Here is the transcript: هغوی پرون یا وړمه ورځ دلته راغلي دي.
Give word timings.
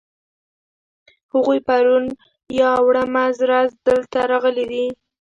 هغوی 1.33 1.59
پرون 1.67 2.05
یا 2.59 2.71
وړمه 2.85 3.25
ورځ 3.41 3.69
دلته 3.87 4.19
راغلي 4.31 4.65
دي. 4.71 4.85